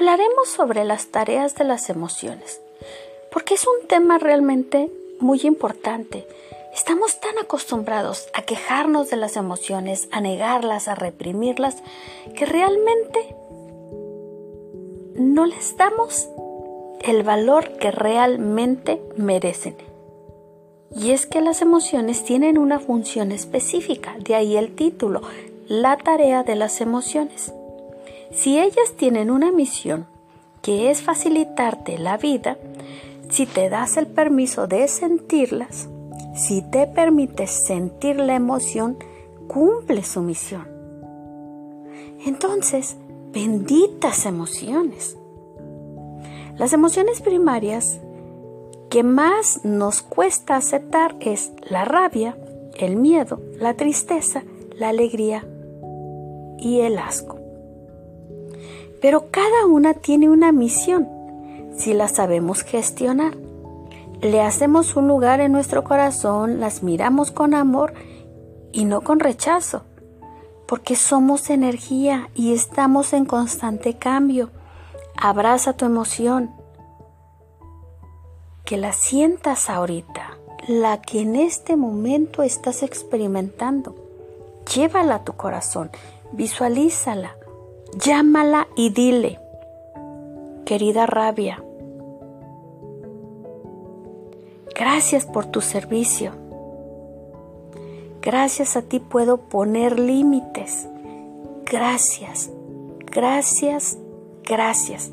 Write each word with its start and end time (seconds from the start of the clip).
hablaremos 0.00 0.48
sobre 0.48 0.82
las 0.84 1.08
tareas 1.08 1.56
de 1.56 1.64
las 1.64 1.90
emociones, 1.90 2.62
porque 3.30 3.52
es 3.52 3.66
un 3.66 3.86
tema 3.86 4.16
realmente 4.16 4.90
muy 5.18 5.42
importante. 5.42 6.26
Estamos 6.74 7.20
tan 7.20 7.36
acostumbrados 7.36 8.26
a 8.32 8.40
quejarnos 8.40 9.10
de 9.10 9.18
las 9.18 9.36
emociones, 9.36 10.08
a 10.10 10.22
negarlas, 10.22 10.88
a 10.88 10.94
reprimirlas, 10.94 11.82
que 12.34 12.46
realmente 12.46 13.36
no 15.16 15.44
les 15.44 15.76
damos 15.76 16.30
el 17.02 17.22
valor 17.22 17.76
que 17.76 17.90
realmente 17.90 19.02
merecen. 19.18 19.76
Y 20.96 21.10
es 21.10 21.26
que 21.26 21.42
las 21.42 21.60
emociones 21.60 22.24
tienen 22.24 22.56
una 22.56 22.80
función 22.80 23.32
específica, 23.32 24.16
de 24.18 24.34
ahí 24.34 24.56
el 24.56 24.74
título, 24.74 25.20
la 25.68 25.98
tarea 25.98 26.42
de 26.42 26.56
las 26.56 26.80
emociones. 26.80 27.52
Si 28.30 28.58
ellas 28.58 28.94
tienen 28.96 29.30
una 29.30 29.50
misión, 29.50 30.06
que 30.62 30.90
es 30.90 31.02
facilitarte 31.02 31.98
la 31.98 32.16
vida, 32.16 32.58
si 33.28 33.46
te 33.46 33.68
das 33.68 33.96
el 33.96 34.06
permiso 34.06 34.66
de 34.66 34.86
sentirlas, 34.88 35.88
si 36.34 36.62
te 36.62 36.86
permites 36.86 37.50
sentir 37.50 38.16
la 38.16 38.34
emoción, 38.34 38.98
cumple 39.48 40.04
su 40.04 40.22
misión. 40.22 40.68
Entonces, 42.24 42.96
benditas 43.32 44.26
emociones. 44.26 45.16
Las 46.56 46.72
emociones 46.72 47.20
primarias 47.22 48.00
que 48.90 49.02
más 49.02 49.64
nos 49.64 50.02
cuesta 50.02 50.56
aceptar 50.56 51.16
es 51.20 51.52
la 51.68 51.84
rabia, 51.84 52.36
el 52.76 52.96
miedo, 52.96 53.40
la 53.58 53.74
tristeza, 53.74 54.44
la 54.76 54.90
alegría 54.90 55.46
y 56.58 56.80
el 56.80 56.98
asco. 56.98 57.39
Pero 59.00 59.30
cada 59.30 59.66
una 59.66 59.94
tiene 59.94 60.28
una 60.28 60.52
misión 60.52 61.08
si 61.76 61.94
la 61.94 62.08
sabemos 62.08 62.62
gestionar. 62.62 63.36
Le 64.20 64.42
hacemos 64.42 64.96
un 64.96 65.08
lugar 65.08 65.40
en 65.40 65.52
nuestro 65.52 65.82
corazón, 65.82 66.60
las 66.60 66.82
miramos 66.82 67.30
con 67.30 67.54
amor 67.54 67.94
y 68.72 68.84
no 68.84 69.00
con 69.00 69.18
rechazo, 69.18 69.84
porque 70.66 70.94
somos 70.94 71.48
energía 71.48 72.28
y 72.34 72.52
estamos 72.52 73.14
en 73.14 73.24
constante 73.24 73.94
cambio. 73.94 74.50
Abraza 75.16 75.72
tu 75.72 75.86
emoción, 75.86 76.50
que 78.64 78.76
la 78.76 78.92
sientas 78.92 79.70
ahorita, 79.70 80.38
la 80.68 81.00
que 81.00 81.22
en 81.22 81.34
este 81.34 81.76
momento 81.76 82.42
estás 82.42 82.82
experimentando. 82.82 83.94
Llévala 84.74 85.16
a 85.16 85.24
tu 85.24 85.32
corazón, 85.32 85.90
visualízala, 86.32 87.34
llámala 87.98 88.68
y 88.76 88.90
dile, 88.90 89.38
querida 90.64 91.06
rabia, 91.06 91.62
Gracias 94.80 95.26
por 95.26 95.44
tu 95.44 95.60
servicio. 95.60 96.32
Gracias 98.22 98.78
a 98.78 98.82
ti 98.82 98.98
puedo 98.98 99.36
poner 99.36 100.00
límites. 100.00 100.88
Gracias, 101.66 102.50
gracias, 103.04 103.98
gracias. 104.42 105.10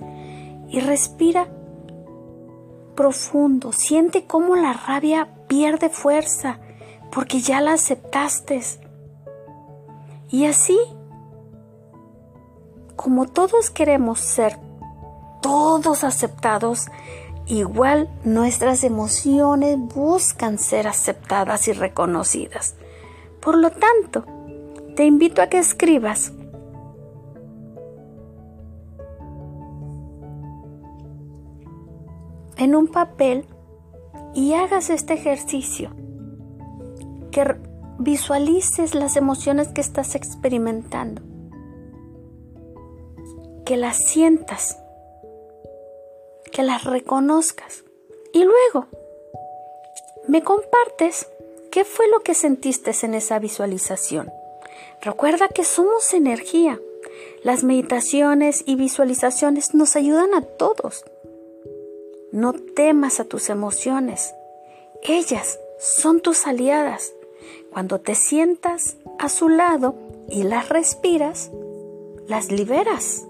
Y 0.69 0.79
respira 0.79 1.49
profundo. 2.95 3.73
Siente 3.73 4.25
cómo 4.25 4.55
la 4.55 4.71
rabia 4.71 5.27
pierde 5.49 5.89
fuerza 5.89 6.61
porque 7.11 7.41
ya 7.41 7.59
la 7.59 7.73
aceptaste. 7.73 8.61
Y 10.29 10.45
así, 10.45 10.79
como 12.97 13.27
todos 13.27 13.69
queremos 13.69 14.19
ser 14.19 14.59
todos 15.41 16.03
aceptados, 16.03 16.87
Igual 17.47 18.09
nuestras 18.25 18.83
emociones 18.83 19.77
buscan 19.79 20.57
ser 20.57 20.85
aceptadas 20.85 21.69
y 21.69 21.73
reconocidas. 21.73 22.75
Por 23.39 23.57
lo 23.57 23.71
tanto, 23.71 24.25
te 24.97 25.05
invito 25.05 25.41
a 25.41 25.47
que 25.47 25.57
escribas 25.57 26.33
en 32.57 32.75
un 32.75 32.87
papel 32.87 33.45
y 34.33 34.53
hagas 34.53 34.89
este 34.89 35.13
ejercicio. 35.13 35.91
Que 37.31 37.55
visualices 37.97 38.93
las 38.93 39.15
emociones 39.15 39.69
que 39.69 39.79
estás 39.79 40.15
experimentando. 40.15 41.21
Que 43.65 43.77
las 43.77 43.97
sientas 43.97 44.77
que 46.57 46.63
las 46.63 46.83
reconozcas. 46.83 47.83
Y 48.33 48.43
luego, 48.43 48.87
me 50.27 50.43
compartes 50.43 51.27
qué 51.71 51.85
fue 51.85 52.07
lo 52.09 52.21
que 52.21 52.33
sentiste 52.33 52.91
en 53.03 53.13
esa 53.13 53.39
visualización. 53.39 54.31
Recuerda 55.01 55.47
que 55.49 55.63
somos 55.63 56.13
energía. 56.15 56.79
Las 57.43 57.63
meditaciones 57.63 58.63
y 58.65 58.75
visualizaciones 58.75 59.75
nos 59.75 59.95
ayudan 59.95 60.33
a 60.33 60.41
todos. 60.41 61.05
No 62.31 62.53
temas 62.53 63.19
a 63.19 63.25
tus 63.25 63.49
emociones. 63.49 64.33
Ellas 65.03 65.59
son 65.79 66.21
tus 66.21 66.47
aliadas. 66.47 67.13
Cuando 67.71 67.99
te 67.99 68.15
sientas 68.15 68.97
a 69.19 69.29
su 69.29 69.49
lado 69.49 69.93
y 70.27 70.43
las 70.43 70.69
respiras, 70.69 71.51
las 72.27 72.51
liberas. 72.51 73.27